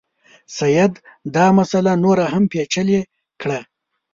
[0.57, 0.93] سید
[1.35, 2.99] دا مسله نوره هم پېچلې
[3.41, 3.59] کړه.